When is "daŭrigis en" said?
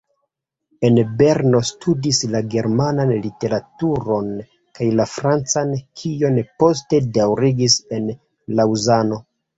7.19-8.09